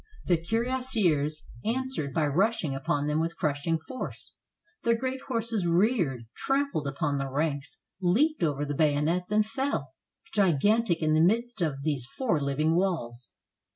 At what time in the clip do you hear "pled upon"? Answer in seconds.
6.71-7.17